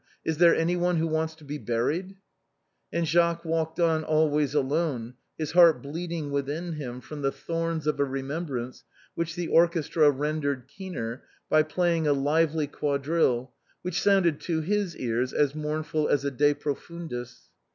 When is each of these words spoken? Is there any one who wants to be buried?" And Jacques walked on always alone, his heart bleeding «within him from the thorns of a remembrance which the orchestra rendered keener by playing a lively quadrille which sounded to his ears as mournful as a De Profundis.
Is 0.25 0.39
there 0.39 0.55
any 0.55 0.75
one 0.75 0.97
who 0.97 1.05
wants 1.05 1.35
to 1.35 1.43
be 1.43 1.59
buried?" 1.59 2.15
And 2.91 3.07
Jacques 3.07 3.45
walked 3.45 3.79
on 3.79 4.03
always 4.03 4.55
alone, 4.55 5.13
his 5.37 5.51
heart 5.51 5.83
bleeding 5.83 6.31
«within 6.31 6.73
him 6.73 7.01
from 7.01 7.21
the 7.21 7.31
thorns 7.31 7.85
of 7.85 7.99
a 7.99 8.03
remembrance 8.03 8.83
which 9.13 9.35
the 9.35 9.47
orchestra 9.49 10.09
rendered 10.09 10.67
keener 10.67 11.25
by 11.51 11.61
playing 11.61 12.07
a 12.07 12.13
lively 12.13 12.65
quadrille 12.65 13.53
which 13.83 14.01
sounded 14.01 14.39
to 14.41 14.61
his 14.61 14.97
ears 14.97 15.33
as 15.33 15.53
mournful 15.53 16.07
as 16.09 16.25
a 16.25 16.31
De 16.31 16.55
Profundis. 16.55 17.51